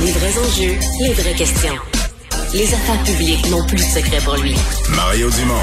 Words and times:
Les 0.00 0.10
vrais 0.10 0.38
enjeux, 0.38 0.78
les 1.00 1.12
vraies 1.12 1.34
questions. 1.34 1.74
Les 2.52 2.64
affaires 2.74 3.02
publiques 3.04 3.48
n'ont 3.48 3.64
plus 3.64 3.76
de 3.76 3.82
secret 3.82 4.18
pour 4.24 4.36
lui. 4.36 4.54
Mario 4.96 5.30
Dumont. 5.30 5.54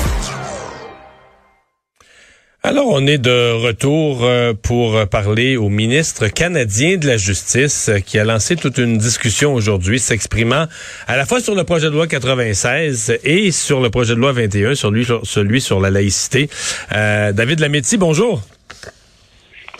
Alors, 2.64 2.88
on 2.88 3.06
est 3.08 3.18
de 3.18 3.52
retour 3.52 4.24
euh, 4.24 4.54
pour 4.54 5.06
parler 5.10 5.58
au 5.58 5.68
ministre 5.68 6.28
canadien 6.28 6.98
de 6.98 7.08
la 7.08 7.18
Justice 7.18 7.90
euh, 7.90 8.00
qui 8.00 8.20
a 8.20 8.24
lancé 8.24 8.56
toute 8.56 8.78
une 8.78 8.98
discussion 8.98 9.54
aujourd'hui 9.54 10.00
s'exprimant 10.00 10.68
à 11.08 11.18
la 11.18 11.26
fois 11.26 11.42
sur 11.42 11.54
le 11.54 11.64
projet 11.66 11.88
de 11.88 11.94
loi 11.94 12.08
96 12.08 13.20
et 13.24 13.52
sur 13.52 13.82
le 13.82 13.90
projet 13.90 14.16
de 14.16 14.20
loi 14.20 14.32
21, 14.32 14.76
sur 14.76 14.92
lui, 14.92 15.06
celui 15.24 15.60
sur 15.60 15.82
la 15.82 15.90
laïcité. 15.90 16.50
Euh, 16.94 17.34
David 17.34 17.60
Lametti, 17.60 17.98
bonjour. 17.98 18.42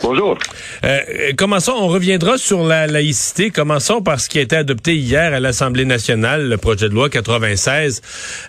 Bonjour. 0.02 0.36
Euh, 0.84 1.32
commençons, 1.36 1.74
on 1.78 1.86
reviendra 1.86 2.36
sur 2.36 2.64
la 2.64 2.88
laïcité? 2.88 3.50
Commençons 3.50 4.02
par 4.02 4.18
ce 4.18 4.28
qui 4.28 4.40
a 4.40 4.42
été 4.42 4.56
adopté 4.56 4.96
hier 4.96 5.32
à 5.32 5.38
l'Assemblée 5.38 5.84
nationale, 5.84 6.48
le 6.48 6.56
projet 6.56 6.88
de 6.88 6.94
loi 6.94 7.08
96, 7.08 8.02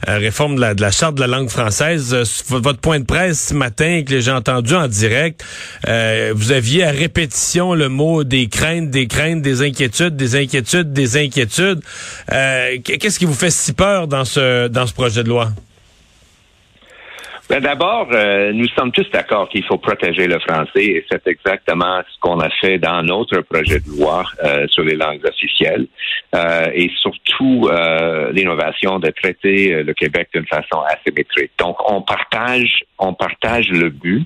euh, 0.10 0.18
réforme 0.18 0.56
de 0.56 0.82
la, 0.82 0.92
charte 0.92 1.14
de 1.14 1.20
la 1.20 1.28
langue 1.28 1.50
française? 1.50 2.14
Euh, 2.14 2.24
votre 2.50 2.80
point 2.80 3.00
de 3.00 3.06
presse 3.06 3.50
ce 3.50 3.54
matin 3.54 4.02
que 4.04 4.20
j'ai 4.20 4.32
entendu 4.32 4.74
en 4.74 4.88
direct, 4.88 5.46
vous 6.34 6.52
aviez 6.52 6.86
à 6.86 6.92
répétition 6.92 7.76
le 7.76 7.88
mot 7.88 8.24
des 8.24 8.48
craintes, 8.48 8.90
des 8.90 9.08
craintes, 9.08 9.42
des 9.42 9.62
inquiétudes, 9.62 10.16
des 10.16 10.36
inquiétudes, 10.36 10.92
des 10.92 11.18
inquiétudes. 11.18 11.82
Qu'est-ce 12.30 13.20
qui 13.20 13.26
vous 13.26 13.34
fait 13.34 13.52
si 13.52 13.74
peur 13.74 14.08
dans 14.08 14.26
ce 14.26 14.68
dans 14.68 14.88
ce 14.88 14.94
projet 14.94 15.24
de 15.24 15.30
loi? 15.30 15.50
Ben 17.54 17.62
D'abord, 17.62 18.08
euh, 18.12 18.52
nous 18.52 18.68
sommes 18.70 18.92
tous 18.92 19.08
d'accord 19.12 19.48
qu'il 19.48 19.64
faut 19.64 19.78
protéger 19.78 20.26
le 20.26 20.40
français 20.40 20.86
et 20.86 21.06
c'est 21.08 21.28
exactement 21.28 22.02
ce 22.12 22.20
qu'on 22.20 22.40
a 22.40 22.50
fait 22.50 22.80
dans 22.80 23.04
notre 23.04 23.42
projet 23.42 23.80
de 23.80 23.90
loi 23.96 24.24
euh, 24.44 24.66
sur 24.70 24.84
les 24.84 24.96
langues 24.96 25.24
officielles 25.24 25.86
euh, 26.34 26.72
et 26.74 26.90
surtout 27.00 27.70
l'innovation 28.32 28.98
de 28.98 29.12
traiter 29.12 29.84
le 29.84 29.94
Québec 29.94 30.30
d'une 30.34 30.48
façon 30.48 30.82
asymétrique. 30.88 31.52
Donc, 31.60 31.78
on 31.88 32.02
partage, 32.02 32.86
on 32.98 33.14
partage 33.14 33.70
le 33.70 33.92
but. 33.92 34.26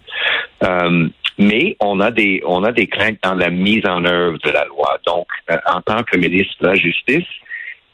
mais 1.38 1.76
on 1.82 2.00
a 2.00 2.12
des 2.12 2.42
on 2.46 2.64
a 2.64 2.72
des 2.72 2.88
craintes 2.88 3.20
dans 3.24 3.36
la 3.36 3.50
mise 3.50 3.86
en 3.86 4.06
œuvre 4.06 4.38
de 4.42 4.52
la 4.52 4.64
loi. 4.66 5.00
Donc, 5.06 5.28
en 5.66 5.82
tant 5.82 6.04
que 6.04 6.16
ministre 6.18 6.56
de 6.62 6.68
la 6.68 6.76
Justice, 6.76 7.28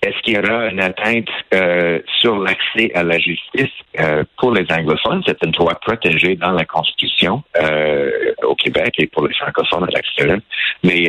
est-ce 0.03 0.21
qu'il 0.23 0.33
y 0.33 0.37
aura 0.37 0.67
une 0.67 0.81
atteinte 0.81 1.29
euh, 1.53 1.99
sur 2.19 2.37
l'accès 2.37 2.91
à 2.93 3.03
la 3.03 3.17
justice 3.19 3.71
euh, 3.99 4.23
pour 4.37 4.51
les 4.51 4.65
anglophones? 4.69 5.23
C'est 5.25 5.41
une 5.45 5.51
droit 5.51 5.75
protégé 5.75 6.35
dans 6.35 6.51
la 6.51 6.65
Constitution 6.65 7.41
euh, 7.61 8.11
au 8.43 8.53
Québec 8.55 8.95
et 8.97 9.07
pour 9.07 9.25
les 9.25 9.33
francophones 9.33 9.85
à 9.85 9.87
l'extérieur. 9.95 10.39
Mais 10.83 11.03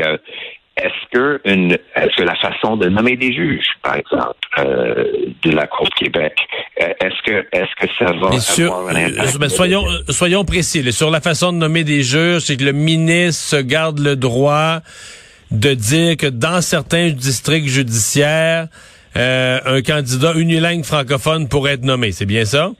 est-ce 0.76 1.08
que 1.12 1.40
une 1.44 1.72
est-ce 1.72 2.16
que 2.16 2.22
la 2.22 2.36
façon 2.36 2.76
de 2.76 2.88
nommer 2.88 3.16
des 3.16 3.32
juges, 3.32 3.66
par 3.82 3.96
exemple, 3.96 4.38
de 4.56 5.50
la 5.50 5.66
Cour 5.66 5.88
de 5.88 6.04
Québec, 6.04 6.34
est-ce 6.76 7.22
que 7.24 7.46
est-ce 7.52 7.74
que 7.80 7.92
ça 7.98 8.12
va 8.12 8.64
avoir 8.64 8.88
un 8.88 8.96
impact? 8.96 9.38
Mais 9.40 9.48
soyons 9.48 9.84
soyons 10.08 10.44
précis. 10.44 10.92
Sur 10.92 11.10
la 11.10 11.20
façon 11.20 11.52
de 11.52 11.58
nommer 11.58 11.82
des 11.82 12.02
juges, 12.02 12.42
c'est 12.42 12.56
que 12.56 12.64
le 12.64 12.72
ministre 12.72 13.56
se 13.56 13.62
garde 13.62 13.98
le 13.98 14.14
droit 14.14 14.80
de 15.54 15.74
dire 15.74 16.16
que 16.16 16.26
dans 16.26 16.60
certains 16.60 17.10
districts 17.10 17.68
judiciaires, 17.68 18.68
euh, 19.16 19.60
un 19.64 19.82
candidat 19.82 20.34
unilingue 20.34 20.84
francophone 20.84 21.48
pourrait 21.48 21.74
être 21.74 21.84
nommé. 21.84 22.12
C'est 22.12 22.26
bien 22.26 22.44
ça? 22.44 22.72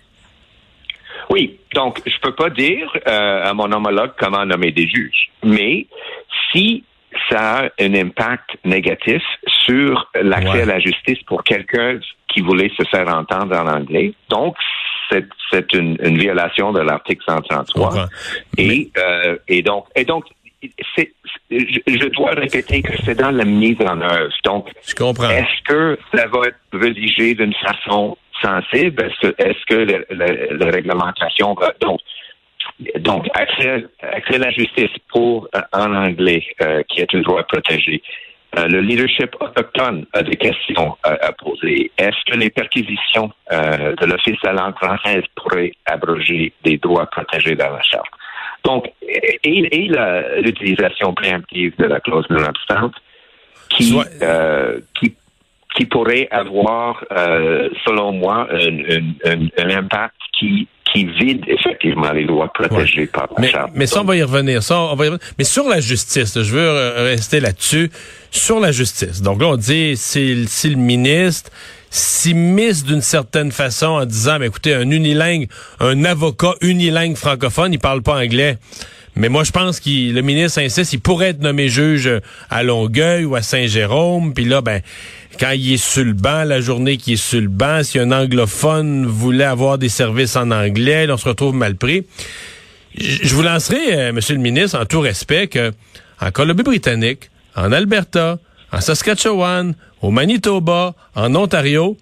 Oui. 1.30 1.58
Donc, 1.74 2.02
je 2.04 2.18
peux 2.20 2.34
pas 2.34 2.50
dire 2.50 2.88
euh, 3.06 3.44
à 3.44 3.54
mon 3.54 3.70
homologue 3.72 4.12
comment 4.18 4.44
nommer 4.44 4.72
des 4.72 4.88
juges. 4.88 5.30
Mais 5.44 5.86
si 6.52 6.84
ça 7.30 7.60
a 7.60 7.68
un 7.80 7.94
impact 7.94 8.58
négatif 8.64 9.22
sur 9.64 10.10
l'accès 10.20 10.62
à 10.62 10.66
la 10.66 10.80
justice 10.80 11.22
pour 11.26 11.44
quelqu'un 11.44 11.98
qui 12.28 12.40
voulait 12.40 12.70
se 12.76 12.84
faire 12.90 13.08
entendre 13.08 13.56
en 13.56 13.68
anglais, 13.68 14.12
donc 14.28 14.56
c'est 15.50 15.72
une, 15.74 15.96
violation 16.18 16.72
de 16.72 16.80
l'article 16.80 17.22
133. 17.26 18.08
Et, 18.58 18.90
euh, 18.98 19.36
et 19.46 19.62
donc, 19.62 19.86
et 19.94 20.04
donc 20.04 20.24
je, 21.50 22.08
dois 22.08 22.30
répéter 22.30 22.82
que 22.82 22.92
c'est 23.04 23.14
dans 23.14 23.30
la 23.30 23.44
mise 23.44 23.80
en 23.80 24.00
œuvre. 24.00 24.32
Donc, 24.44 24.70
je 24.86 24.94
comprends. 24.94 25.30
Est-ce 25.30 25.62
que 25.64 25.98
ça 26.14 26.26
va 26.26 26.46
être 26.48 26.58
rédigé 26.72 27.34
d'une 27.34 27.54
façon 27.54 28.16
sensible? 28.42 29.10
Est-ce 29.38 29.66
que, 29.66 30.04
la 30.10 30.70
réglementation 30.70 31.54
va 31.54 31.72
donc 31.80 32.00
donc, 32.98 33.26
accès, 33.34 33.84
accès 34.00 34.34
à 34.36 34.38
la 34.38 34.50
justice 34.50 34.90
pour 35.08 35.48
euh, 35.54 35.60
en 35.72 35.94
anglais, 35.94 36.44
euh, 36.60 36.82
qui 36.88 37.00
est 37.00 37.14
un 37.14 37.20
droit 37.20 37.42
protégé. 37.44 38.02
Euh, 38.56 38.66
le 38.66 38.80
leadership 38.80 39.34
autochtone 39.40 40.06
a 40.12 40.22
des 40.22 40.36
questions 40.36 40.96
à 41.02 41.32
poser. 41.32 41.90
Est-ce 41.98 42.32
que 42.32 42.38
les 42.38 42.50
perquisitions 42.50 43.30
de 43.50 44.06
l'Office 44.06 44.40
de 44.42 44.48
la 44.48 44.52
langue 44.52 44.76
française 44.76 45.22
pourraient 45.34 45.72
abroger 45.86 46.52
des 46.62 46.78
droits 46.78 47.06
protégés 47.06 47.56
dans 47.56 47.70
la 47.70 47.82
charte? 47.82 48.06
Donc, 48.64 48.90
et, 49.02 49.88
l'utilisation 50.42 51.14
préemptive 51.14 51.74
de 51.78 51.84
la 51.84 52.00
clause 52.00 52.24
non 52.30 52.44
obstante 52.44 52.94
qui, 53.68 53.94
euh, 54.22 54.80
qui, 54.98 55.14
qui 55.76 55.84
pourrait 55.86 56.28
avoir, 56.30 57.04
euh, 57.12 57.68
selon 57.84 58.12
moi, 58.12 58.48
un, 58.50 59.48
un, 59.58 59.70
impact 59.70 60.16
qui 60.38 60.68
qui 60.92 61.06
vide 61.06 61.44
effectivement 61.48 62.12
les 62.12 62.24
droits 62.24 62.52
protégés 62.52 63.06
par 63.06 63.26
la 63.36 63.40
mais, 63.40 63.48
charte. 63.48 63.72
Mais 63.74 63.86
ça, 63.86 64.02
on 64.02 64.04
va 64.04 64.14
y 64.14 64.22
revenir. 64.22 64.62
Ça, 64.62 64.78
on 64.78 64.94
va 64.94 65.06
y 65.06 65.08
revenir. 65.08 65.26
Mais 65.38 65.44
sur 65.44 65.68
la 65.68 65.80
justice, 65.80 66.40
je 66.40 66.54
veux 66.54 67.02
rester 67.02 67.40
là-dessus. 67.40 67.90
Sur 68.30 68.60
la 68.60 68.70
justice. 68.70 69.20
Donc 69.20 69.40
là, 69.40 69.48
on 69.48 69.56
dit 69.56 69.96
si, 69.96 70.46
si 70.46 70.70
le 70.70 70.76
ministre 70.76 71.50
s'immisce 71.94 72.82
d'une 72.82 73.02
certaine 73.02 73.52
façon 73.52 73.86
en 73.86 74.04
disant, 74.04 74.38
mais 74.40 74.46
écoutez, 74.46 74.74
un 74.74 74.90
unilingue, 74.90 75.48
un 75.78 76.04
avocat 76.04 76.54
unilingue 76.60 77.16
francophone, 77.16 77.72
il 77.72 77.78
parle 77.78 78.02
pas 78.02 78.16
anglais. 78.16 78.58
Mais 79.14 79.28
moi, 79.28 79.44
je 79.44 79.52
pense 79.52 79.78
que 79.78 80.12
le 80.12 80.20
ministre 80.22 80.60
insiste, 80.60 80.92
il 80.92 80.98
pourrait 80.98 81.28
être 81.28 81.40
nommé 81.40 81.68
juge 81.68 82.10
à 82.50 82.64
Longueuil 82.64 83.24
ou 83.24 83.36
à 83.36 83.42
Saint-Jérôme. 83.42 84.34
Puis 84.34 84.44
là, 84.44 84.60
ben, 84.60 84.82
quand 85.38 85.52
il 85.52 85.74
est 85.74 85.76
sur 85.76 86.04
le 86.04 86.14
banc, 86.14 86.42
la 86.42 86.60
journée 86.60 86.96
qu'il 86.96 87.12
est 87.12 87.16
sur 87.16 87.40
le 87.40 87.46
banc, 87.46 87.84
si 87.84 88.00
un 88.00 88.10
anglophone 88.10 89.06
voulait 89.06 89.44
avoir 89.44 89.78
des 89.78 89.88
services 89.88 90.34
en 90.34 90.50
anglais, 90.50 91.06
on 91.08 91.16
se 91.16 91.28
retrouve 91.28 91.54
mal 91.54 91.76
pris. 91.76 92.04
Je 92.98 93.32
vous 93.36 93.42
lancerai, 93.42 93.94
euh, 93.94 94.12
Monsieur 94.12 94.34
le 94.34 94.40
ministre, 94.40 94.80
en 94.80 94.84
tout 94.84 95.00
respect, 95.00 95.46
que 95.46 95.72
en 96.20 96.32
Colombie-Britannique, 96.32 97.30
en 97.54 97.70
Alberta, 97.70 98.38
en 98.74 98.80
Saskatchewan, 98.80 99.74
au 100.02 100.10
Manitoba, 100.10 100.94
en 101.14 101.34
Ontario. 101.36 101.96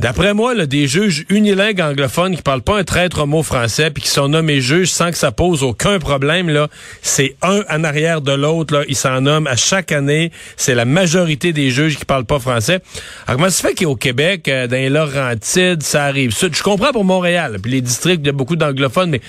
D'après 0.00 0.34
moi, 0.34 0.54
là, 0.54 0.66
des 0.66 0.88
juges 0.88 1.24
unilingues 1.28 1.80
anglophones 1.80 2.34
qui 2.34 2.42
parlent 2.42 2.62
pas 2.62 2.78
un 2.78 2.84
traître 2.84 3.24
mot 3.26 3.42
français 3.42 3.90
puis 3.90 4.02
qui 4.02 4.08
sont 4.08 4.28
nommés 4.28 4.60
juges 4.60 4.90
sans 4.90 5.10
que 5.10 5.16
ça 5.16 5.30
pose 5.30 5.62
aucun 5.62 5.98
problème, 5.98 6.48
là, 6.48 6.68
c'est 7.02 7.36
un 7.42 7.62
en 7.70 7.84
arrière 7.84 8.20
de 8.20 8.32
l'autre, 8.32 8.74
là. 8.74 8.84
Ils 8.88 8.96
s'en 8.96 9.20
nomment 9.20 9.46
à 9.46 9.54
chaque 9.54 9.92
année. 9.92 10.32
C'est 10.56 10.74
la 10.74 10.84
majorité 10.84 11.52
des 11.52 11.70
juges 11.70 11.98
qui 11.98 12.04
parlent 12.04 12.24
pas 12.24 12.40
français. 12.40 12.80
Alors, 13.26 13.38
comment 13.38 13.50
ça 13.50 13.68
fait 13.68 13.74
qu'au 13.74 13.94
Québec, 13.94 14.48
euh, 14.48 14.66
dans 14.66 14.76
les 14.76 14.88
Laurentides, 14.88 15.82
ça 15.82 16.04
arrive? 16.04 16.34
Je 16.36 16.62
comprends 16.62 16.92
pour 16.92 17.04
Montréal, 17.04 17.58
puis 17.62 17.70
les 17.70 17.80
districts, 17.80 18.22
il 18.24 18.26
y 18.26 18.30
a 18.30 18.32
beaucoup 18.32 18.56
d'anglophones, 18.56 19.10
mais 19.10 19.20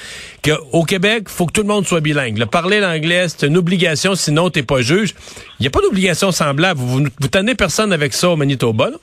qu'au 0.43 0.83
Québec, 0.83 1.29
faut 1.29 1.45
que 1.45 1.51
tout 1.51 1.61
le 1.61 1.67
monde 1.67 1.85
soit 1.85 2.01
bilingue. 2.01 2.37
Le 2.37 2.45
parler 2.45 2.79
l'anglais, 2.79 3.27
c'est 3.27 3.45
une 3.45 3.57
obligation, 3.57 4.15
sinon 4.15 4.49
t'es 4.49 4.63
pas 4.63 4.81
juge. 4.81 5.13
Il 5.59 5.63
n'y 5.63 5.67
a 5.67 5.69
pas 5.69 5.81
d'obligation 5.81 6.31
semblable. 6.31 6.79
Vous, 6.79 7.03
vous, 7.19 7.27
tenez 7.27 7.55
personne 7.55 7.93
avec 7.93 8.13
ça 8.13 8.29
au 8.29 8.35
Manitoba, 8.35 8.89
là? 8.89 8.97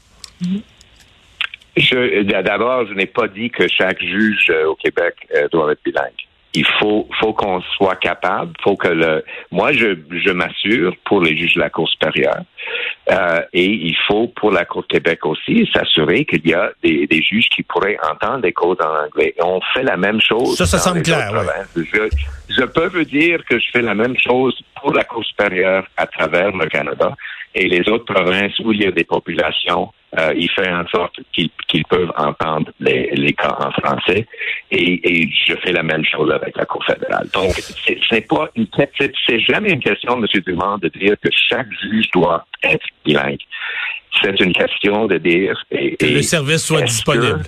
D'abord, 2.42 2.86
je 2.86 2.94
n'ai 2.94 3.06
pas 3.06 3.28
dit 3.28 3.50
que 3.50 3.66
chaque 3.68 4.00
juge 4.00 4.46
euh, 4.50 4.66
au 4.66 4.74
Québec 4.74 5.14
euh, 5.34 5.48
doit 5.48 5.72
être 5.72 5.82
bilingue. 5.84 6.26
Il 6.52 6.66
faut, 6.80 7.06
faut 7.20 7.32
qu'on 7.32 7.60
soit 7.76 7.94
capable, 7.94 8.52
faut 8.60 8.74
que 8.74 8.88
le. 8.88 9.24
Moi, 9.52 9.72
je, 9.72 9.96
je 10.10 10.30
m'assure 10.30 10.96
pour 11.04 11.20
les 11.22 11.36
juges 11.36 11.54
de 11.54 11.60
la 11.60 11.70
Cour 11.70 11.88
supérieure, 11.88 12.42
euh, 13.08 13.40
et 13.52 13.66
il 13.66 13.96
faut 14.08 14.26
pour 14.26 14.50
la 14.50 14.64
Cour 14.64 14.82
de 14.82 14.88
Québec 14.88 15.24
aussi 15.26 15.70
s'assurer 15.72 16.24
qu'il 16.24 16.44
y 16.48 16.52
a 16.52 16.72
des, 16.82 17.06
des, 17.06 17.22
juges 17.22 17.48
qui 17.50 17.62
pourraient 17.62 17.98
entendre 18.02 18.40
des 18.40 18.52
causes 18.52 18.78
en 18.80 19.06
anglais. 19.06 19.32
on 19.40 19.60
fait 19.72 19.84
la 19.84 19.96
même 19.96 20.20
chose. 20.20 20.56
Ça, 20.56 20.66
ça 20.66 20.78
semble 20.78 21.02
clair. 21.02 21.32
Je, 21.76 22.08
je 22.48 22.64
peux 22.64 22.88
vous 22.88 23.04
dire 23.04 23.44
que 23.48 23.56
je 23.56 23.66
fais 23.72 23.82
la 23.82 23.94
même 23.94 24.16
chose 24.18 24.60
pour 24.80 24.92
la 24.92 25.04
Cour 25.04 25.24
supérieure 25.24 25.86
à 25.96 26.06
travers 26.06 26.50
le 26.50 26.66
Canada 26.66 27.14
et 27.54 27.68
les 27.68 27.88
autres 27.88 28.12
provinces 28.12 28.58
où 28.60 28.72
il 28.72 28.82
y 28.82 28.86
a 28.86 28.90
des 28.90 29.04
populations 29.04 29.90
euh, 30.18 30.34
il 30.36 30.50
fait 30.50 30.68
en 30.68 30.84
sorte 30.88 31.20
qu'ils 31.32 31.84
peuvent 31.88 32.12
entendre 32.16 32.72
les, 32.80 33.10
les, 33.12 33.32
cas 33.32 33.56
en 33.60 33.70
français. 33.70 34.26
Et, 34.72 35.28
je 35.46 35.54
fais 35.62 35.70
la 35.70 35.84
même 35.84 36.04
chose 36.04 36.32
avec 36.32 36.56
la 36.56 36.64
Cour 36.64 36.84
fédérale. 36.84 37.28
Donc, 37.32 37.52
c'est 38.10 38.26
pas 38.26 38.50
une 38.56 38.66
c'est 38.96 39.40
jamais 39.40 39.70
une 39.70 39.80
question, 39.80 40.18
M. 40.18 40.26
Dumont, 40.44 40.78
de 40.78 40.88
dire 40.88 41.14
que 41.22 41.28
chaque 41.48 41.68
juge 41.80 42.10
doit 42.12 42.44
être 42.64 42.84
bilingue. 43.04 43.38
C'est 44.20 44.40
une 44.40 44.52
question 44.52 45.06
de 45.06 45.18
dire 45.18 45.64
et, 45.70 45.96
que 45.96 46.06
le 46.06 46.22
service 46.22 46.64
soit 46.64 46.82
disponible. 46.82 47.42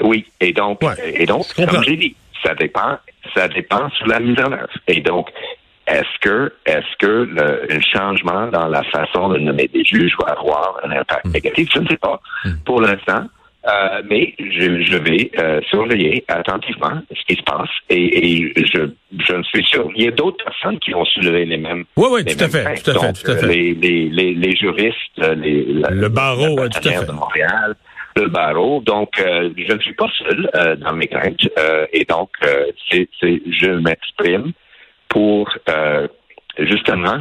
oui, 0.00 0.26
et 0.40 0.52
donc, 0.52 0.80
et 1.14 1.26
donc, 1.26 1.46
comme 1.54 1.84
j'ai 1.84 1.96
dit, 1.96 2.16
ça 2.42 2.54
dépend, 2.56 2.98
ça 3.32 3.46
dépend 3.46 3.88
sur 3.90 4.08
la 4.08 4.18
mise 4.18 4.40
en 4.40 4.50
œuvre. 4.50 4.68
Et 4.88 5.00
donc, 5.00 5.28
est-ce 5.86 6.18
que, 6.20 6.52
est-ce 6.66 6.96
que 6.98 7.06
le, 7.06 7.80
changement 7.80 8.46
dans 8.48 8.68
la 8.68 8.82
façon 8.84 9.28
de 9.30 9.38
nommer 9.38 9.68
des 9.68 9.84
juges 9.84 10.16
va 10.20 10.32
avoir 10.32 10.80
un 10.84 10.90
impact 10.90 11.26
hmm. 11.26 11.32
négatif? 11.32 11.68
Je 11.74 11.80
ne 11.80 11.88
sais 11.88 11.96
pas. 11.96 12.20
Hmm. 12.44 12.52
Pour 12.64 12.80
l'instant, 12.80 13.24
euh, 13.64 14.02
mais 14.10 14.34
je, 14.38 14.82
je 14.82 14.96
vais 14.96 15.30
euh, 15.38 15.60
surveiller 15.68 16.24
attentivement 16.26 17.00
ce 17.10 17.22
qui 17.28 17.36
se 17.36 17.42
passe 17.44 17.70
et, 17.88 18.40
et 18.48 18.52
je, 18.56 18.90
je 19.18 19.32
ne 19.34 19.42
suis 19.44 19.64
sûr. 19.64 19.88
Il 19.94 20.04
y 20.04 20.08
a 20.08 20.10
d'autres 20.10 20.44
personnes 20.44 20.78
qui 20.80 20.94
ont 20.94 21.04
soulevé 21.04 21.44
les 21.44 21.58
mêmes. 21.58 21.84
Oui, 21.96 22.08
oui, 22.10 22.24
tout, 22.24 22.42
à 22.42 22.48
fait, 22.48 22.64
tout, 22.82 22.90
à 22.90 22.94
fait, 22.94 23.12
tout 23.12 23.30
à 23.30 23.36
fait. 23.36 23.46
Les, 23.46 23.74
les, 23.74 24.08
les, 24.08 24.34
les 24.34 24.56
juristes, 24.56 24.96
les, 25.36 25.64
le 25.64 26.08
barreau, 26.08 26.56
tout 26.68 26.88
à 26.88 26.92
fait. 26.92 27.06
de 27.06 27.12
Montréal, 27.12 27.76
le 28.16 28.26
barreau. 28.28 28.80
Donc, 28.84 29.20
euh, 29.20 29.50
je 29.56 29.72
ne 29.72 29.80
suis 29.80 29.94
pas 29.94 30.08
seul 30.18 30.50
euh, 30.56 30.74
dans 30.76 30.94
mes 30.94 31.06
craintes 31.06 31.48
et 31.92 32.04
donc 32.04 32.30
c'est, 32.90 33.08
c'est, 33.20 33.42
je 33.46 33.70
m'exprime 33.70 34.52
pour 35.12 35.48
justement 36.58 37.18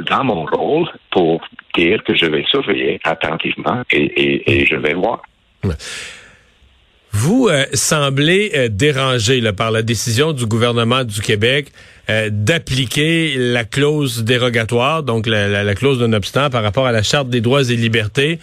dans 0.00 0.24
mon 0.24 0.44
rôle 0.46 0.88
pour 1.10 1.40
dire 1.74 2.02
que 2.04 2.14
je 2.14 2.26
vais 2.26 2.44
surveiller 2.50 2.98
attentivement 3.04 3.82
et, 3.90 4.04
et, 4.04 4.60
et 4.60 4.66
je 4.66 4.76
vais 4.76 4.94
voir. 4.94 5.22
Vous 7.18 7.48
euh, 7.48 7.64
semblez 7.72 8.52
euh, 8.54 8.68
dérangé 8.68 9.40
par 9.52 9.70
la 9.70 9.80
décision 9.80 10.34
du 10.34 10.44
gouvernement 10.44 11.02
du 11.02 11.22
Québec 11.22 11.72
euh, 12.10 12.28
d'appliquer 12.30 13.36
la 13.38 13.64
clause 13.64 14.22
dérogatoire, 14.22 15.02
donc 15.02 15.26
la, 15.26 15.74
clause 15.74 15.98
d'un 15.98 16.12
obstant 16.12 16.50
par 16.50 16.62
rapport 16.62 16.86
à 16.86 16.92
la 16.92 17.02
Charte 17.02 17.30
des 17.30 17.40
droits 17.40 17.62
et 17.62 17.76
libertés 17.76 18.38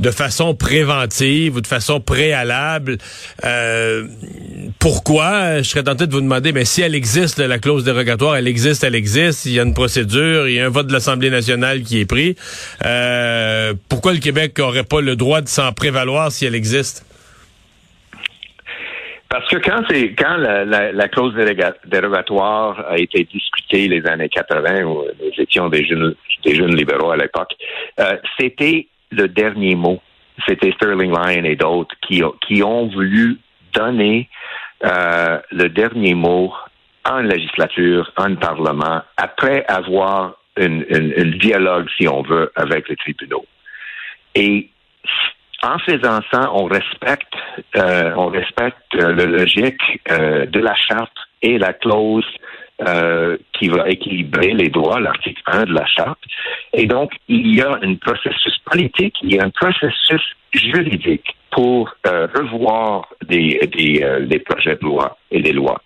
de 0.00 0.10
façon 0.10 0.54
préventive 0.54 1.56
ou 1.56 1.60
de 1.62 1.66
façon 1.66 2.00
préalable. 2.00 2.98
Pourquoi? 4.78 5.58
Je 5.58 5.62
serais 5.62 5.82
tenté 5.82 6.06
de 6.06 6.12
vous 6.12 6.20
demander, 6.20 6.52
mais 6.52 6.64
si 6.64 6.82
elle 6.82 6.94
existe, 6.94 7.38
la 7.38 7.58
clause 7.58 7.84
dérogatoire, 7.84 8.36
elle 8.36 8.48
existe, 8.48 8.84
elle 8.84 8.94
existe, 8.94 9.46
il 9.46 9.52
y 9.52 9.60
a 9.60 9.62
une 9.62 9.74
procédure, 9.74 10.48
il 10.48 10.54
y 10.54 10.60
a 10.60 10.66
un 10.66 10.70
vote 10.70 10.86
de 10.86 10.92
l'Assemblée 10.92 11.30
nationale 11.30 11.82
qui 11.82 12.00
est 12.00 12.06
pris. 12.06 12.36
pourquoi 13.88 14.12
le 14.12 14.18
Québec 14.20 14.58
n'aurait 14.58 14.84
pas 14.84 15.00
le 15.00 15.16
droit 15.16 15.40
de 15.40 15.48
s'en 15.48 15.72
prévaloir 15.72 16.30
si 16.32 16.46
elle 16.46 16.54
existe? 16.54 17.04
Parce 19.30 19.48
que 19.48 19.58
quand 19.58 19.84
c'est 19.88 20.12
quand 20.14 20.36
la, 20.38 20.64
la, 20.64 21.08
clause 21.08 21.34
dérogatoire 21.86 22.84
a 22.88 22.98
été 22.98 23.22
discutée 23.32 23.86
les 23.86 24.04
années 24.04 24.28
80, 24.28 24.82
où 24.82 25.04
nous 25.04 25.32
étions 25.38 25.68
des 25.68 25.84
jeunes, 25.84 26.16
libéraux 26.74 27.12
à 27.12 27.16
l'époque, 27.16 27.52
euh, 28.00 28.16
c'était 28.38 28.88
le 29.12 29.28
dernier 29.28 29.76
mot. 29.76 30.00
C'était 30.48 30.72
Sterling 30.72 31.12
Lyon 31.12 31.44
et 31.44 31.54
d'autres 31.54 31.94
qui 32.08 32.62
ont 32.64 32.88
voulu 32.88 33.38
donner 33.72 34.28
euh, 34.84 35.40
le 35.50 35.68
dernier 35.68 36.14
mot 36.14 36.52
en 37.04 37.18
législature, 37.18 38.12
en 38.16 38.34
parlement, 38.36 39.02
après 39.16 39.64
avoir 39.66 40.34
un 40.58 40.80
dialogue, 41.38 41.88
si 41.96 42.06
on 42.06 42.22
veut, 42.22 42.52
avec 42.54 42.88
les 42.88 42.96
tribunaux. 42.96 43.46
Et 44.34 44.68
en 45.62 45.78
faisant 45.78 46.20
ça, 46.32 46.50
on 46.54 46.64
respecte, 46.64 47.34
euh, 47.76 48.12
on 48.16 48.26
respecte 48.26 48.94
euh, 48.94 49.12
logique 49.12 50.00
euh, 50.10 50.46
de 50.46 50.60
la 50.60 50.74
charte 50.74 51.16
et 51.42 51.58
la 51.58 51.72
clause 51.72 52.26
qui 53.52 53.68
va 53.68 53.90
équilibrer 53.90 54.54
les 54.54 54.70
droits, 54.70 55.00
l'article 55.00 55.42
1 55.44 55.64
de 55.64 55.74
la 55.74 55.84
charte. 55.84 56.18
Et 56.72 56.86
donc, 56.86 57.12
il 57.28 57.54
y 57.54 57.60
a 57.60 57.78
un 57.82 57.94
processus 57.96 58.56
politique, 58.64 59.16
il 59.20 59.34
y 59.34 59.38
a 59.38 59.44
un 59.44 59.50
processus 59.50 60.22
juridique 60.54 61.36
pour 61.50 61.94
revoir 62.06 63.06
des, 63.30 63.58
des, 64.26 64.38
projets 64.40 64.76
de 64.76 64.84
loi 64.84 65.16
et 65.30 65.40
des 65.40 65.52
lois. 65.52 65.80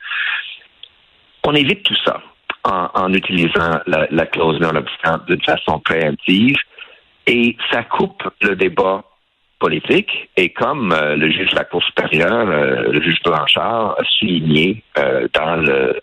On 1.47 1.55
évite 1.55 1.83
tout 1.85 1.97
ça 2.05 2.21
en, 2.65 3.13
utilisant 3.13 3.81
la, 3.87 4.07
la 4.11 4.27
clause 4.27 4.59
non 4.61 4.75
obstante 4.75 5.29
de 5.29 5.39
façon 5.45 5.79
préemptive 5.81 6.57
et 7.27 7.57
ça 7.71 7.83
coupe 7.85 8.23
le 8.41 8.57
débat 8.57 9.05
politique. 9.59 10.29
Et 10.37 10.51
comme 10.51 10.93
euh, 10.93 11.17
le 11.17 11.31
juge 11.31 11.51
de 11.51 11.57
la 11.57 11.65
Cour 11.65 11.83
supérieure, 11.83 12.49
euh, 12.49 12.93
le 12.93 13.01
juge 13.01 13.23
Blanchard, 13.25 13.97
a 13.99 14.05
souligné 14.19 14.83
euh, 14.99 15.27
dans 15.33 15.57
le, 15.57 16.01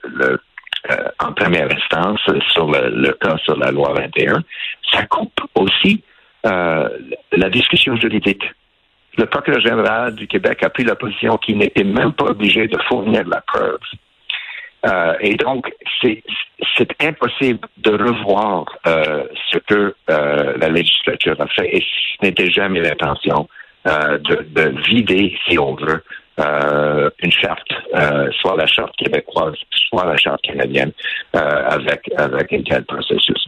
en 1.19 1.31
première 1.33 1.69
instance 1.71 2.21
sur 2.53 2.71
le, 2.71 3.11
cas 3.21 3.37
sur 3.43 3.55
la 3.57 3.71
loi 3.71 3.93
21, 3.93 4.43
ça 4.91 5.05
coupe 5.05 5.39
aussi 5.53 6.03
la 6.43 7.49
discussion 7.51 7.95
juridique. 7.97 8.43
Le 9.17 9.25
procureur 9.25 9.61
général 9.61 10.15
du 10.15 10.27
Québec 10.27 10.63
a 10.63 10.69
pris 10.69 10.83
la 10.83 10.95
position 10.95 11.37
qu'il 11.37 11.57
n'était 11.57 11.83
même 11.83 12.13
pas 12.13 12.25
obligé 12.25 12.67
de 12.67 12.77
fournir 12.87 13.23
la 13.27 13.41
preuve. 13.41 13.79
et 15.19 15.35
donc, 15.35 15.71
c'est 16.01 16.95
impossible 17.01 17.59
de 17.77 17.91
revoir 17.91 18.65
ce 18.85 19.57
que 19.59 19.93
la 20.07 20.69
législature 20.69 21.35
a 21.39 21.47
fait, 21.47 21.75
et 21.75 21.81
ce 21.81 22.25
n'était 22.25 22.49
jamais 22.49 22.79
l'intention 22.79 23.47
euh, 23.87 24.19
de, 24.19 24.75
vider, 24.87 25.35
si 25.47 25.57
on 25.57 25.73
veut, 25.73 26.03
euh, 26.39 27.09
une 27.23 27.31
charte, 27.31 27.67
euh, 27.95 28.29
soit 28.39 28.55
la 28.55 28.67
charte 28.67 28.95
québécoise, 28.95 29.55
soit 29.89 30.05
la 30.05 30.15
charte 30.17 30.41
canadienne, 30.43 30.91
avec, 31.33 32.07
avec 32.15 32.53
un 32.53 32.61
tel 32.61 32.85
processus. 32.85 33.40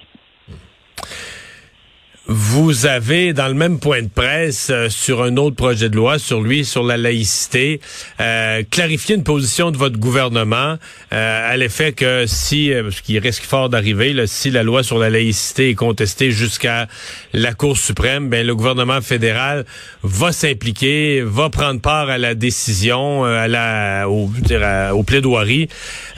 Vous 2.25 2.85
avez, 2.85 3.33
dans 3.33 3.49
le 3.49 3.53
même 3.53 3.79
point 3.79 4.01
de 4.01 4.07
presse, 4.07 4.69
euh, 4.69 4.87
sur 4.87 5.23
un 5.23 5.35
autre 5.35 5.57
projet 5.57 5.89
de 5.89 5.97
loi, 5.97 6.19
sur 6.19 6.41
lui, 6.41 6.63
sur 6.63 6.81
la 6.81 6.95
laïcité, 6.95 7.81
euh, 8.21 8.63
clarifié 8.71 9.15
une 9.15 9.25
position 9.25 9.71
de 9.71 9.77
votre 9.77 9.97
gouvernement 9.99 10.77
euh, 11.11 11.51
à 11.51 11.57
l'effet 11.57 11.91
que 11.91 12.23
si, 12.25 12.71
euh, 12.71 12.91
ce 12.91 13.01
qui 13.01 13.19
risque 13.19 13.43
fort 13.43 13.67
d'arriver, 13.67 14.15
si 14.25 14.51
la 14.51 14.63
loi 14.63 14.83
sur 14.83 14.99
la 14.99 15.09
laïcité 15.09 15.71
est 15.71 15.75
contestée 15.75 16.31
jusqu'à 16.31 16.87
la 17.33 17.53
Cour 17.53 17.77
suprême, 17.77 18.29
ben 18.29 18.47
le 18.47 18.55
gouvernement 18.55 19.01
fédéral 19.01 19.65
va 20.03 20.31
s'impliquer, 20.31 21.21
va 21.25 21.49
prendre 21.49 21.81
part 21.81 22.09
à 22.09 22.17
la 22.17 22.35
décision, 22.35 23.25
à 23.25 23.49
la, 23.49 24.07
au, 24.07 24.31
dire, 24.39 24.61
aux 24.93 25.03
plaidoiries. 25.03 25.67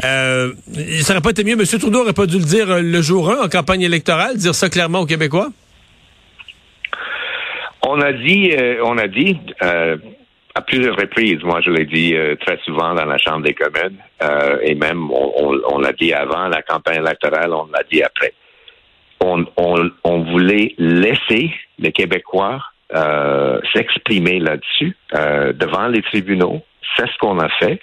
Euh, 0.03 0.53
ça 1.01 1.13
n'aurait 1.13 1.21
pas 1.23 1.31
été 1.31 1.43
mieux, 1.43 1.53
M. 1.59 1.65
Trudeau 1.65 2.01
aurait 2.01 2.13
pas 2.13 2.27
dû 2.27 2.37
le 2.37 2.45
dire 2.45 2.79
le 2.79 3.01
jour 3.01 3.31
1 3.31 3.45
en 3.45 3.49
campagne 3.49 3.81
électorale, 3.81 4.37
dire 4.37 4.53
ça 4.53 4.69
clairement 4.69 4.99
aux 4.99 5.07
Québécois? 5.07 5.49
On 7.87 8.01
a 8.01 8.13
dit, 8.13 8.51
euh, 8.51 8.81
on 8.83 8.97
a 8.97 9.07
dit 9.07 9.39
euh, 9.61 9.97
à 10.55 10.61
plusieurs 10.61 10.95
reprises, 10.95 11.43
moi 11.43 11.61
je 11.63 11.69
l'ai 11.69 11.85
dit 11.85 12.15
euh, 12.15 12.35
très 12.35 12.57
souvent 12.65 12.95
dans 12.95 13.05
la 13.05 13.19
Chambre 13.19 13.43
des 13.43 13.53
communes, 13.53 13.99
et 14.63 14.73
même 14.73 15.11
on, 15.11 15.77
l'a 15.77 15.91
dit 15.93 16.11
avant 16.11 16.47
la 16.47 16.63
campagne 16.63 17.01
électorale, 17.03 17.53
on 17.53 17.67
l'a 17.71 17.83
dit 17.91 18.01
après. 18.01 18.33
On, 19.19 19.45
on, 19.57 20.23
voulait 20.23 20.73
laisser 20.77 21.51
les 21.77 21.91
Québécois 21.91 22.61
s'exprimer 23.73 24.39
là-dessus 24.39 24.95
devant 25.11 25.87
les 25.87 26.01
tribunaux. 26.01 26.61
C'est 26.95 27.07
ce 27.07 27.17
qu'on 27.19 27.39
a 27.39 27.49
fait. 27.49 27.79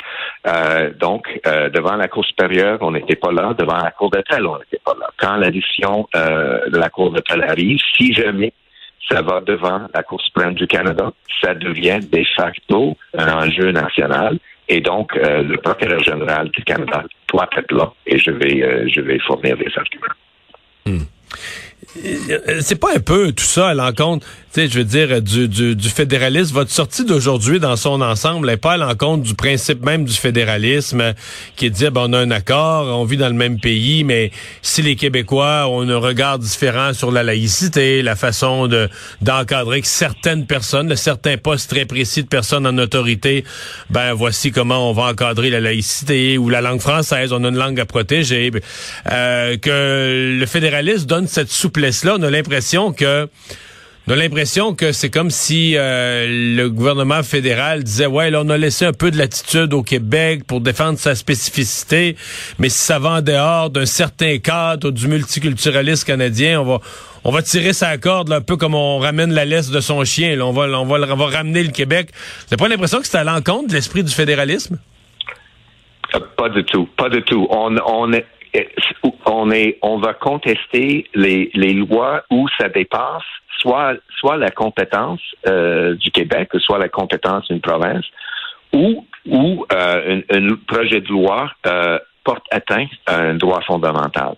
donc, 0.99 1.28
devant 1.44 1.97
la 1.97 2.09
Cour 2.09 2.25
supérieure, 2.25 2.78
on 2.80 2.92
n'était 2.92 3.16
pas 3.16 3.32
là. 3.32 3.54
Devant 3.59 3.78
la 3.78 3.90
Cour 3.90 4.11
d'appel, 4.11 4.47
on 4.47 4.59
n'était 4.59 4.80
pas 4.85 4.94
là. 4.99 5.09
Quand 5.18 5.37
l'addition 5.37 6.09
de 6.14 6.78
la 6.78 6.90
Cour 6.90 7.11
d'appel 7.12 7.42
arrive, 7.42 7.78
si 7.97 8.12
jamais 8.14 8.52
ça 9.09 9.23
va 9.23 9.40
devant 9.40 9.87
la 9.94 10.02
Cour 10.02 10.21
suprême 10.21 10.54
du 10.54 10.66
Canada. 10.66 11.12
Ça 11.40 11.54
devient 11.54 12.00
de 12.00 12.23
facto 12.37 12.97
un 13.16 13.32
enjeu 13.32 13.73
national. 13.73 14.38
Et 14.68 14.80
donc, 14.80 15.16
euh, 15.16 15.42
le 15.42 15.56
procureur 15.59 16.02
général 16.02 16.49
du 16.50 16.62
Canada 16.62 17.04
doit 17.28 17.49
être 17.56 17.73
là 17.73 17.92
et 18.06 18.18
je 18.18 18.30
vais, 18.30 18.62
euh, 18.62 18.88
je 18.88 19.00
vais 19.00 19.18
fournir 19.18 19.56
des 19.56 19.71
arguments. 19.76 20.06
Hmm. 20.87 21.04
Euh, 22.04 22.61
c'est 22.61 22.80
pas 22.80 22.94
un 22.94 23.00
peu 23.00 23.32
tout 23.32 23.44
ça 23.44 23.71
à 23.71 23.75
l'encontre 23.75 24.26
sais, 24.52 24.68
je 24.68 24.78
veux 24.78 24.85
dire, 24.85 25.23
du, 25.23 25.49
du, 25.49 25.75
du 25.75 25.88
fédéralisme. 25.88 26.54
Votre 26.54 26.71
sortie 26.71 27.04
d'aujourd'hui 27.04 27.59
dans 27.59 27.76
son 27.76 28.00
ensemble 28.02 28.47
n'est 28.47 28.56
pas 28.56 28.73
à 28.73 28.76
l'encontre 28.76 29.23
du 29.23 29.35
principe 29.35 29.85
même 29.85 30.04
du 30.04 30.12
fédéralisme 30.12 31.14
qui 31.56 31.66
est 31.66 31.71
de 31.71 31.75
dire, 31.75 31.92
ben, 31.92 32.02
on 32.09 32.12
a 32.12 32.18
un 32.18 32.30
accord, 32.30 32.87
on 32.99 33.04
vit 33.04 33.16
dans 33.16 33.28
le 33.28 33.35
même 33.35 33.59
pays, 33.59 34.04
mais 34.04 34.30
si 34.61 34.82
les 34.82 34.97
Québécois 34.97 35.68
ont 35.68 35.88
un 35.88 35.97
regard 35.97 36.38
différent 36.38 36.92
sur 36.92 37.11
la 37.11 37.23
laïcité, 37.23 38.02
la 38.02 38.16
façon 38.16 38.66
de 38.68 38.88
d'encadrer 39.21 39.80
certaines 39.85 40.47
personnes, 40.47 40.94
certains 40.97 41.38
postes 41.38 41.71
très 41.71 41.87
précis 41.87 42.23
de 42.23 42.28
personnes 42.28 42.66
en 42.66 42.76
autorité, 42.78 43.44
ben 43.90 44.12
voici 44.12 44.52
comment 44.52 44.90
on 44.90 44.92
va 44.92 45.04
encadrer 45.04 45.50
la 45.50 45.61
laïcité 45.61 46.37
ou 46.38 46.49
la 46.49 46.61
langue 46.61 46.80
française, 46.80 47.32
on 47.32 47.42
a 47.44 47.49
une 47.49 47.56
langue 47.56 47.80
à 47.80 47.87
protéger. 47.87 48.50
Euh, 49.11 49.56
que 49.56 50.37
le 50.38 50.47
fédéralisme 50.47 51.06
donne 51.06 51.26
cette 51.26 51.50
souplesse-là, 51.50 52.16
on 52.18 52.23
a 52.23 52.30
l'impression 52.30 52.92
que 52.92 53.28
on 54.09 54.14
l'impression 54.14 54.75
que 54.75 54.92
c'est 54.92 55.11
comme 55.11 55.30
si 55.30 55.75
euh, 55.76 56.26
le 56.56 56.68
gouvernement 56.68 57.23
fédéral 57.23 57.85
disait 57.85 58.06
ouais 58.06 58.30
là 58.30 58.42
on 58.44 58.49
a 58.49 58.59
laissé 58.59 58.85
un 58.85 58.92
peu 58.92 59.11
de 59.11 59.16
latitude 59.16 59.73
au 59.73 59.82
Québec 59.82 60.44
pour 60.47 60.61
défendre 60.61 60.99
sa 60.99 61.14
spécificité, 61.14 62.16
mais 62.59 62.68
si 62.68 62.78
ça 62.78 62.99
va 62.99 63.11
en 63.11 63.23
dehors 63.23 63.71
d'un 63.71 63.87
certain 63.87 64.38
cadre 64.38 64.90
du 64.90 65.06
multiculturalisme 65.06 66.06
canadien, 66.06 66.61
on 66.61 66.64
va 66.64 66.80
on 67.25 67.30
va 67.30 67.42
tirer 67.42 67.73
sa 67.73 67.97
corde 67.99 68.32
un 68.32 68.40
peu 68.40 68.56
comme 68.56 68.75
on 68.75 68.99
ramène 68.99 69.32
la 69.32 69.44
laisse 69.44 69.71
de 69.71 69.80
son 69.80 70.04
chien. 70.04 70.35
Là. 70.35 70.44
On 70.44 70.52
va 70.52 70.64
on 70.64 70.85
va, 70.85 70.97
on 70.97 71.16
va 71.16 71.26
ramener 71.26 71.62
le 71.62 71.71
Québec. 71.71 72.09
Vous 72.50 72.56
pas 72.56 72.68
l'impression 72.68 73.00
que 73.00 73.06
c'est 73.06 73.18
à 73.18 73.25
l'encontre 73.25 73.68
de 73.68 73.75
l'esprit 73.75 74.02
du 74.02 74.12
fédéralisme? 74.12 74.78
Pas 76.37 76.49
du 76.49 76.64
tout, 76.64 76.88
pas 76.97 77.09
du 77.09 77.23
tout. 77.23 77.47
On, 77.50 77.76
on 77.87 78.12
est 78.12 78.26
on 79.26 79.50
est, 79.50 79.78
on 79.82 79.99
va 79.99 80.14
contester 80.14 81.06
les, 81.14 81.50
lois 81.54 82.23
où 82.30 82.49
ça 82.59 82.68
dépasse 82.68 83.23
soit, 83.59 83.97
la 84.37 84.50
compétence 84.50 85.21
euh, 85.47 85.94
du 85.94 86.11
Québec, 86.11 86.50
soit 86.59 86.78
la 86.78 86.88
compétence 86.88 87.47
d'une 87.49 87.61
province, 87.61 88.04
ou, 88.73 89.06
ou 89.26 89.64
euh, 89.73 90.21
un, 90.30 90.54
projet 90.66 91.00
de 91.00 91.09
loi 91.09 91.50
euh, 91.66 91.99
porte 92.25 92.44
atteinte 92.50 92.90
à 93.06 93.21
un 93.21 93.35
droit 93.35 93.61
fondamental. 93.62 94.35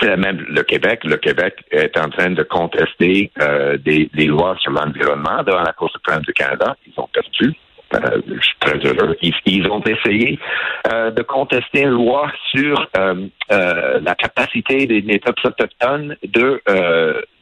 C'est 0.00 0.16
même 0.16 0.44
le 0.48 0.62
Québec. 0.62 1.00
Le 1.04 1.16
Québec 1.16 1.56
est 1.70 1.96
en 1.98 2.08
train 2.08 2.30
de 2.30 2.42
contester 2.42 3.30
euh, 3.40 3.76
des, 3.76 4.10
des, 4.14 4.26
lois 4.26 4.56
sur 4.58 4.72
l'environnement 4.72 5.42
devant 5.42 5.62
la 5.62 5.72
Cour 5.72 5.90
suprême 5.90 6.22
du 6.22 6.32
Canada. 6.32 6.74
Ils 6.86 6.98
ont 6.98 7.08
perdu. 7.12 7.54
Euh, 7.94 8.20
je 8.26 8.40
suis 8.40 8.56
très 8.60 8.78
heureux. 8.78 9.16
Ils, 9.22 9.66
ont 9.68 9.82
essayé 9.82 10.38
euh, 10.92 11.10
de 11.10 11.22
contester 11.22 11.82
une 11.82 11.90
loi 11.90 12.30
sur 12.50 12.86
euh, 12.96 13.28
la 13.48 14.14
capacité 14.14 14.86
des, 14.86 15.18
peuples 15.18 15.46
autochtones 15.46 16.16
de, 16.22 16.62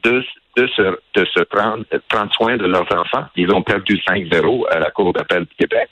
de, 0.05 0.25
de, 0.57 0.67
se, 0.67 0.99
de 1.15 1.25
se 1.25 1.43
prendre, 1.45 1.85
prendre 2.09 2.33
soin 2.35 2.57
de 2.57 2.67
leurs 2.67 2.91
enfants. 2.97 3.27
Ils 3.37 3.53
ont 3.53 3.63
perdu 3.63 3.97
5-0 4.09 4.69
à 4.71 4.79
la 4.81 4.91
Cour 4.91 5.13
d'appel 5.13 5.45
du 5.45 5.55
Québec. 5.67 5.89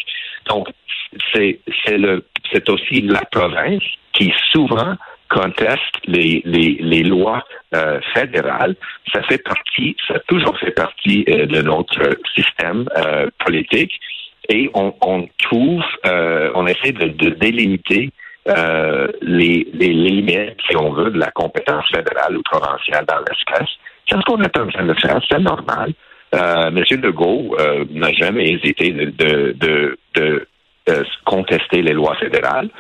Donc, 0.49 0.69
c'est 1.33 1.59
le 1.89 2.25
c'est 2.53 2.69
aussi 2.71 3.03
la 3.03 3.23
province 3.31 3.83
qui 4.13 4.33
souvent 4.53 4.97
conteste 5.29 5.97
les, 6.07 6.41
les, 6.47 6.79
les 6.81 7.03
lois 7.03 7.45
fédérales. 8.15 8.75
Ça 9.13 9.23
fait 9.25 9.39
partie, 9.39 9.95
ça 10.07 10.15
a 10.15 10.19
toujours 10.21 10.59
fait 10.59 10.71
partie 10.71 11.25
de 11.25 11.61
notre 11.61 12.17
système 12.35 12.89
politique 13.45 13.93
et 14.49 14.71
on, 14.75 14.95
on 15.03 15.29
trouve, 15.39 15.83
euh, 16.07 16.51
on 16.55 16.67
essaie 16.67 16.93
de, 16.93 17.09
de 17.09 17.31
délimiter 17.31 18.11
euh, 18.49 19.09
les, 19.21 19.69
les, 19.75 19.93
limites, 19.93 20.57
si 20.69 20.77
on 20.77 20.93
veut, 20.93 21.11
de 21.11 21.19
la 21.19 21.31
compétence 21.31 21.85
fédérale 21.95 22.37
ou 22.37 22.43
provinciale 22.43 23.05
dans 23.07 23.19
l'espèce. 23.19 23.69
C'est 24.09 24.17
ce 24.17 24.23
qu'on 24.23 24.41
est 24.41 24.57
en 24.57 24.69
train 24.69 24.87
de 24.87 24.95
faire, 24.95 25.21
c'est 25.29 25.39
normal. 25.39 25.93
Euh, 26.35 26.69
M. 26.69 26.83
Legault 27.03 27.57
euh, 27.59 27.85
n'a 27.91 28.13
jamais 28.13 28.51
hésité 28.53 28.91
de, 28.91 29.05
de, 29.07 29.53
de, 29.53 29.99
de, 30.15 30.47
de 30.87 31.07
contester 31.25 31.83
les 31.83 31.93
lois 31.93 32.15
fédérales 32.17 32.71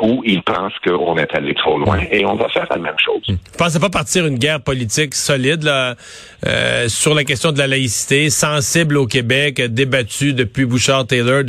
où 0.00 0.22
ils 0.24 0.42
pensent 0.42 0.72
qu'on 0.84 1.16
est 1.18 1.34
allé 1.34 1.54
trop 1.54 1.78
loin 1.78 1.98
et 2.10 2.24
on 2.24 2.34
va 2.34 2.48
faire 2.48 2.66
la 2.70 2.78
même 2.78 2.96
chose. 2.98 3.22
Vous 3.28 3.58
pensez 3.58 3.78
pas 3.78 3.90
partir 3.90 4.26
une 4.26 4.38
guerre 4.38 4.60
politique 4.60 5.14
solide 5.14 5.64
là, 5.64 5.96
euh, 6.46 6.88
sur 6.88 7.14
la 7.14 7.24
question 7.24 7.52
de 7.52 7.58
la 7.58 7.66
laïcité, 7.66 8.30
sensible 8.30 8.96
au 8.96 9.06
Québec, 9.06 9.60
débattue 9.60 10.32
depuis 10.32 10.64
Bouchard-Taylor, 10.64 11.42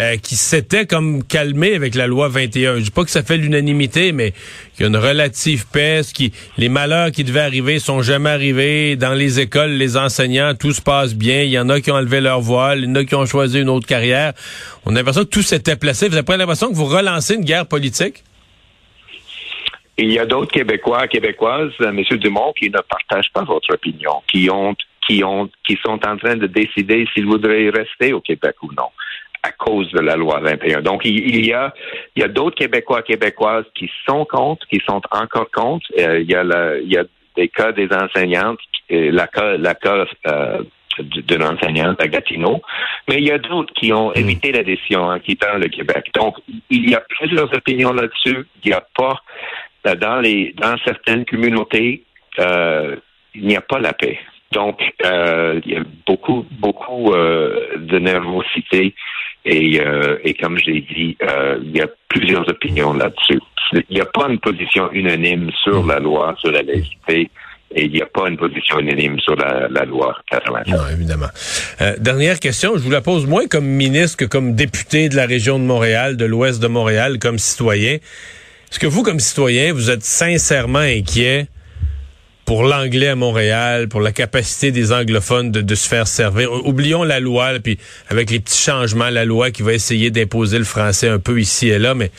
euh, 0.00 0.16
qui 0.16 0.34
s'était 0.34 0.86
comme 0.86 1.22
calmé 1.22 1.74
avec 1.74 1.94
la 1.94 2.08
loi 2.08 2.28
21. 2.28 2.76
Je 2.76 2.82
dis 2.82 2.90
pas 2.90 3.04
que 3.04 3.10
ça 3.10 3.22
fait 3.22 3.36
l'unanimité, 3.36 4.10
mais 4.10 4.32
qu'il 4.74 4.82
y 4.82 4.84
a 4.84 4.88
une 4.88 4.96
relative 4.96 5.66
paix, 5.72 6.00
qui 6.12 6.32
les 6.56 6.68
malheurs 6.68 7.12
qui 7.12 7.22
devaient 7.22 7.40
arriver 7.40 7.78
sont 7.78 8.02
jamais 8.02 8.30
arrivés. 8.30 8.96
Dans 8.96 9.14
les 9.14 9.38
écoles, 9.38 9.70
les 9.70 9.96
enseignants, 9.96 10.54
tout 10.58 10.72
se 10.72 10.82
passe 10.82 11.14
bien. 11.14 11.42
Il 11.42 11.50
y 11.50 11.58
en 11.58 11.68
a 11.68 11.80
qui 11.80 11.92
ont 11.92 11.96
enlevé 11.96 12.20
leur 12.20 12.40
voile, 12.40 12.80
il 12.80 12.88
y 12.88 12.90
en 12.90 12.94
a 12.96 13.04
qui 13.04 13.14
ont 13.14 13.26
choisi 13.26 13.60
une 13.60 13.68
autre 13.68 13.86
carrière. 13.86 14.32
On 14.88 14.92
a 14.92 15.00
l'impression 15.00 15.24
que 15.24 15.28
tout 15.28 15.42
s'était 15.42 15.76
placé. 15.76 16.08
Vous 16.08 16.14
avez 16.14 16.24
pas 16.24 16.38
l'impression 16.38 16.70
que 16.70 16.74
vous 16.74 16.86
relancez 16.86 17.34
une 17.34 17.44
guerre 17.44 17.66
politique? 17.66 18.24
Il 19.98 20.10
y 20.10 20.18
a 20.18 20.24
d'autres 20.24 20.50
Québécois, 20.50 21.06
Québécoises, 21.08 21.72
euh, 21.82 21.90
M. 21.90 22.02
Dumont, 22.16 22.54
qui 22.58 22.70
ne 22.70 22.78
partagent 22.78 23.30
pas 23.34 23.44
votre 23.44 23.74
opinion, 23.74 24.22
qui 24.32 24.48
ont, 24.48 24.74
qui 25.06 25.22
ont, 25.22 25.50
qui 25.66 25.78
sont 25.84 26.00
en 26.06 26.16
train 26.16 26.36
de 26.36 26.46
décider 26.46 27.06
s'ils 27.12 27.26
voudraient 27.26 27.68
rester 27.68 28.14
au 28.14 28.22
Québec 28.22 28.56
ou 28.62 28.68
non 28.68 28.88
à 29.42 29.52
cause 29.52 29.90
de 29.92 30.00
la 30.00 30.16
loi 30.16 30.40
21. 30.40 30.80
Donc, 30.80 31.02
il, 31.04 31.44
y 31.44 31.52
a, 31.52 31.74
il 32.16 32.22
y 32.22 32.24
a 32.24 32.28
d'autres 32.28 32.56
Québécois, 32.56 33.02
Québécoises 33.02 33.66
qui 33.74 33.90
sont 34.08 34.24
contre, 34.24 34.66
qui 34.68 34.80
sont 34.88 35.02
encore 35.10 35.50
contre. 35.50 35.86
Euh, 35.98 36.20
il, 36.20 36.30
y 36.30 36.34
a 36.34 36.42
il 36.82 36.90
y 36.90 36.96
a 36.96 37.04
des 37.36 37.48
cas 37.48 37.72
des 37.72 37.88
enseignantes, 37.92 38.58
la 38.88 39.26
cas, 39.26 39.58
la 39.58 39.74
cas 39.74 40.06
d'une 41.00 41.42
enseignante 41.42 42.00
à 42.02 42.08
Gatineau, 42.08 42.62
mais 43.08 43.16
il 43.18 43.24
y 43.24 43.30
a 43.30 43.38
d'autres 43.38 43.72
qui 43.74 43.92
ont 43.92 44.10
hmm. 44.10 44.18
évité 44.18 44.52
la 44.52 44.62
décision 44.62 45.02
en 45.04 45.18
quittant 45.18 45.56
le 45.56 45.68
Québec. 45.68 46.10
Donc, 46.14 46.36
il 46.70 46.90
y 46.90 46.94
a 46.94 47.00
plusieurs 47.00 47.52
opinions 47.54 47.92
là-dessus. 47.92 48.46
Il 48.64 48.70
n'y 48.70 48.72
a 48.72 48.84
pas 48.96 49.22
euh, 49.86 49.94
dans 49.94 50.20
les 50.20 50.54
dans 50.56 50.76
certaines 50.84 51.24
communautés, 51.24 52.02
euh, 52.38 52.96
il 53.34 53.46
n'y 53.46 53.56
a 53.56 53.60
pas 53.60 53.78
la 53.78 53.92
paix. 53.92 54.18
Donc, 54.52 54.80
euh, 55.04 55.60
il 55.64 55.72
y 55.72 55.76
a 55.76 55.82
beaucoup, 56.06 56.46
beaucoup 56.58 57.12
euh, 57.12 57.76
de 57.76 57.98
nervosité 57.98 58.94
et, 59.44 59.80
euh, 59.80 60.18
et 60.24 60.34
comme 60.34 60.58
j'ai 60.58 60.80
dit, 60.80 61.16
il 61.62 61.76
y 61.76 61.80
a 61.80 61.86
plusieurs 62.08 62.48
opinions 62.48 62.94
là-dessus. 62.94 63.40
Il 63.72 63.96
n'y 63.96 64.00
a 64.00 64.06
pas 64.06 64.28
une 64.28 64.38
position 64.38 64.90
unanime 64.92 65.50
sur 65.62 65.84
la 65.86 65.98
loi, 65.98 66.34
sur 66.38 66.50
la 66.50 66.62
laïcité. 66.62 67.30
Et 67.74 67.84
il 67.84 67.92
n'y 67.92 68.00
a 68.00 68.06
pas 68.06 68.28
une 68.28 68.38
position 68.38 68.78
unanime 68.78 69.20
sur 69.20 69.36
la, 69.36 69.84
loi 69.84 70.16
87. 70.30 70.74
Non, 70.74 70.88
évidemment. 70.90 71.28
Euh, 71.82 71.96
dernière 71.98 72.40
question, 72.40 72.72
je 72.76 72.82
vous 72.82 72.90
la 72.90 73.02
pose 73.02 73.26
moins 73.26 73.46
comme 73.46 73.66
ministre 73.66 74.16
que 74.16 74.24
comme 74.24 74.54
député 74.54 75.08
de 75.10 75.16
la 75.16 75.26
région 75.26 75.58
de 75.58 75.64
Montréal, 75.64 76.16
de 76.16 76.24
l'ouest 76.24 76.62
de 76.62 76.66
Montréal, 76.66 77.18
comme 77.18 77.38
citoyen. 77.38 77.98
Est-ce 78.70 78.78
que 78.78 78.86
vous, 78.86 79.02
comme 79.02 79.20
citoyen, 79.20 79.72
vous 79.72 79.90
êtes 79.90 80.02
sincèrement 80.02 80.78
inquiet 80.78 81.46
pour 82.46 82.62
l'anglais 82.62 83.08
à 83.08 83.16
Montréal, 83.16 83.88
pour 83.88 84.00
la 84.00 84.12
capacité 84.12 84.72
des 84.72 84.90
anglophones 84.92 85.50
de, 85.52 85.74
se 85.74 85.88
faire 85.88 86.06
servir? 86.06 86.50
Oublions 86.66 87.04
la 87.04 87.20
loi, 87.20 87.52
puis 87.62 87.78
avec 88.08 88.30
les 88.30 88.40
petits 88.40 88.62
changements, 88.62 89.10
la 89.10 89.26
loi 89.26 89.50
qui 89.50 89.62
va 89.62 89.74
essayer 89.74 90.10
d'imposer 90.10 90.58
le 90.58 90.64
français 90.64 91.08
un 91.08 91.18
peu 91.18 91.38
ici 91.38 91.68
et 91.68 91.78
là, 91.78 91.94
mais 91.94 92.10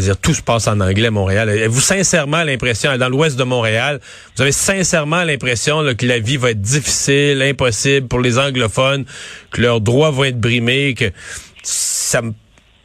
dire, 0.00 0.18
tout 0.18 0.34
se 0.34 0.42
passe 0.42 0.68
en 0.68 0.80
anglais 0.80 1.08
à 1.08 1.10
Montréal. 1.10 1.48
Avez-vous 1.48 1.80
sincèrement 1.80 2.42
l'impression, 2.42 2.96
dans 2.98 3.08
l'ouest 3.08 3.38
de 3.38 3.44
Montréal, 3.44 4.00
vous 4.36 4.42
avez 4.42 4.52
sincèrement 4.52 5.24
l'impression 5.24 5.82
que 5.94 6.06
la 6.06 6.18
vie 6.18 6.36
va 6.36 6.50
être 6.50 6.60
difficile, 6.60 7.42
impossible 7.42 8.08
pour 8.08 8.20
les 8.20 8.38
anglophones, 8.38 9.04
que 9.50 9.60
leurs 9.60 9.80
droits 9.80 10.10
vont 10.10 10.24
être 10.24 10.40
brimés, 10.40 10.94
que 10.94 11.10
ça 11.62 12.22
me 12.22 12.32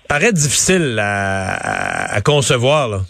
paraît 0.07 0.33
difficile 0.33 0.99
à, 1.01 2.19
concevoir. 2.23 2.89
Là? 2.89 3.01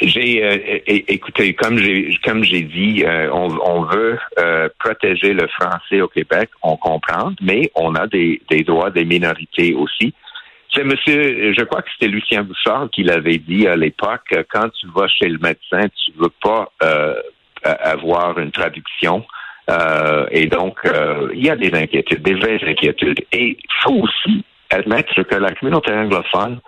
J'ai 0.00 0.44
euh, 0.44 0.78
écoutez, 0.86 1.54
comme 1.54 1.76
j'ai 1.78 2.16
comme 2.24 2.44
j'ai 2.44 2.62
dit, 2.62 3.02
euh, 3.04 3.28
on, 3.32 3.82
veut 3.82 4.16
euh, 4.38 4.68
protéger 4.78 5.34
le 5.34 5.48
français 5.48 6.00
au 6.00 6.08
Québec, 6.08 6.50
on 6.62 6.76
comprend, 6.76 7.32
mais 7.42 7.70
on 7.74 7.96
a 7.96 8.06
des 8.06 8.40
droits 8.64 8.90
des 8.90 9.04
minorités 9.04 9.74
aussi. 9.74 10.14
C'est 10.74 10.84
monsieur, 10.84 11.54
je 11.54 11.64
crois 11.64 11.82
que 11.82 11.88
c'était 11.92 12.10
Lucien 12.10 12.42
Bouchard 12.42 12.88
qui 12.90 13.02
l'avait 13.02 13.38
dit 13.38 13.66
à 13.66 13.76
l'époque, 13.76 14.34
quand 14.50 14.68
tu 14.70 14.86
vas 14.94 15.08
chez 15.08 15.28
le 15.28 15.38
médecin, 15.38 15.88
tu 16.04 16.12
veux 16.16 16.32
pas 16.42 16.70
avoir 17.64 18.38
une 18.38 18.52
traduction. 18.52 19.24
et 20.30 20.46
donc, 20.46 20.78
il 21.32 21.44
y 21.44 21.50
a 21.50 21.56
des 21.56 21.74
inquiétudes, 21.74 22.22
des 22.22 22.34
vraies 22.34 22.60
inquiétudes. 22.62 23.24
Et 23.32 23.58
il 23.58 23.82
faut 23.82 24.02
aussi 24.02 24.44
admettre 24.70 25.22
que 25.22 25.34
la 25.36 25.52
communauté 25.52 25.92
anglophone 25.92 26.60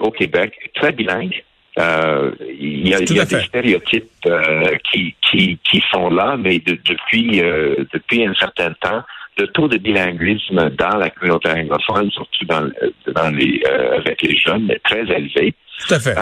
au 0.00 0.10
Québec 0.10 0.54
est 0.64 0.80
très 0.80 0.92
bilingue. 0.92 1.44
Euh, 1.78 2.32
il 2.58 2.88
y 2.88 2.94
a, 2.94 3.00
des 3.00 3.40
stéréotypes 3.42 4.10
euh, 4.26 4.76
qui, 4.90 5.14
qui, 5.22 5.58
qui 5.58 5.82
sont 5.90 6.10
là, 6.10 6.36
mais 6.36 6.58
depuis, 6.58 7.40
euh, 7.42 7.84
depuis 7.92 8.26
un 8.26 8.34
certain 8.34 8.72
temps, 8.72 9.02
le 9.40 9.46
taux 9.48 9.68
de 9.68 9.78
bilinguisme 9.78 10.70
dans 10.70 10.96
la 10.96 11.10
communauté 11.10 11.50
anglophone, 11.50 12.10
surtout 12.10 12.44
dans, 12.46 12.68
dans 13.14 13.30
les, 13.30 13.62
avec 13.96 14.22
les 14.22 14.36
jeunes, 14.36 14.70
est 14.70 14.82
très 14.82 15.00
élevé. 15.00 15.54
Tout 15.86 15.94
à 15.94 15.98
fait. 16.00 16.14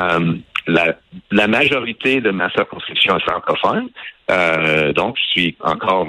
La, 0.67 0.95
la, 1.31 1.49
majorité 1.49 2.21
de 2.21 2.31
ma 2.31 2.51
circonscription 2.51 3.17
est 3.17 3.23
francophone, 3.23 3.89
donc 4.95 5.17
je 5.17 5.31
suis 5.31 5.57
encore 5.63 6.09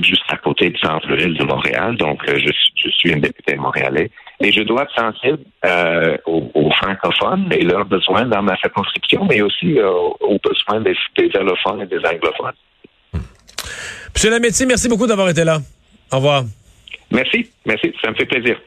juste 0.00 0.22
à 0.30 0.36
côté 0.36 0.70
du 0.70 0.80
centre-ville 0.80 1.36
de 1.36 1.44
Montréal, 1.44 1.96
donc 1.96 2.22
je, 2.26 2.50
je 2.74 2.90
suis 2.90 3.12
un 3.12 3.18
député 3.18 3.56
montréalais. 3.56 4.10
Et 4.40 4.52
je 4.52 4.62
dois 4.62 4.82
être 4.82 4.94
sensible 4.94 5.40
euh, 5.64 6.16
aux, 6.26 6.70
francophones 6.70 7.48
et 7.52 7.64
leurs 7.64 7.84
besoins 7.84 8.24
dans 8.24 8.42
ma 8.42 8.56
circonscription, 8.56 9.26
mais 9.28 9.42
aussi 9.42 9.78
euh, 9.78 9.90
aux 9.90 10.38
besoins 10.38 10.80
des, 10.80 10.96
des, 11.16 11.30
allophones 11.36 11.82
et 11.82 11.86
des 11.86 11.98
anglophones. 11.98 12.54
Monsieur 14.14 14.30
Lametti, 14.30 14.66
merci 14.66 14.88
beaucoup 14.88 15.06
d'avoir 15.06 15.28
été 15.28 15.44
là. 15.44 15.60
Au 16.10 16.16
revoir. 16.16 16.44
Merci, 17.10 17.50
merci, 17.64 17.92
ça 18.02 18.10
me 18.10 18.16
fait 18.16 18.26
plaisir. 18.26 18.60